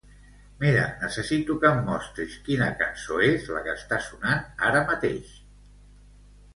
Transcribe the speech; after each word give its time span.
Mira, 0.61 0.85
necessito 1.03 1.57
que 1.65 1.71
em 1.73 1.83
mostris 1.91 2.39
quina 2.49 2.71
cançó 2.81 3.21
és 3.29 3.47
la 3.53 3.65
que 3.69 3.79
està 3.81 4.03
sonant 4.09 4.45
ara 4.73 4.85
mateix. 4.93 5.41